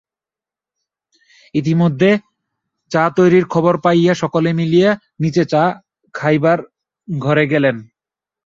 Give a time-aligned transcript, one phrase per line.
[1.55, 2.09] ইতিমধ্যে
[2.91, 4.89] চা তৈরির খবর পাইয়া সকলে মিলিয়া
[5.21, 5.63] নীচে চা
[6.15, 6.59] খাইবার
[7.07, 7.75] ঘরে গেলেন।